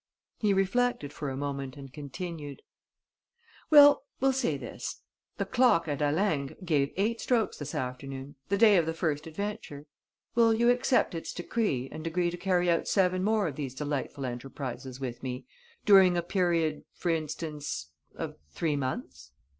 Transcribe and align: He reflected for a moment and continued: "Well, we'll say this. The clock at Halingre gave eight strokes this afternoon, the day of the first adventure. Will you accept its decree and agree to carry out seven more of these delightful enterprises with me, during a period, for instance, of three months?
He 0.39 0.51
reflected 0.51 1.13
for 1.13 1.29
a 1.29 1.37
moment 1.37 1.77
and 1.77 1.93
continued: 1.93 2.63
"Well, 3.69 4.01
we'll 4.19 4.33
say 4.33 4.57
this. 4.57 5.03
The 5.37 5.45
clock 5.45 5.87
at 5.87 5.99
Halingre 5.99 6.55
gave 6.65 6.91
eight 6.97 7.21
strokes 7.21 7.57
this 7.59 7.75
afternoon, 7.75 8.33
the 8.49 8.57
day 8.57 8.77
of 8.77 8.87
the 8.87 8.95
first 8.95 9.27
adventure. 9.27 9.85
Will 10.33 10.55
you 10.55 10.71
accept 10.71 11.13
its 11.13 11.31
decree 11.31 11.87
and 11.91 12.07
agree 12.07 12.31
to 12.31 12.37
carry 12.37 12.67
out 12.67 12.87
seven 12.87 13.23
more 13.23 13.47
of 13.47 13.57
these 13.57 13.75
delightful 13.75 14.25
enterprises 14.25 14.99
with 14.99 15.21
me, 15.21 15.45
during 15.85 16.17
a 16.17 16.23
period, 16.23 16.83
for 16.95 17.11
instance, 17.11 17.91
of 18.15 18.39
three 18.55 18.75
months? 18.75 19.33